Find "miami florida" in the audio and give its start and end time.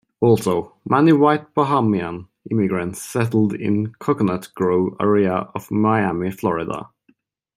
5.69-6.89